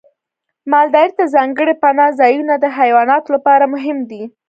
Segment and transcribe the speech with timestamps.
[0.71, 4.21] مالدارۍ ته ځانګړي پناه ځایونه د حیواناتو لپاره مهم دي.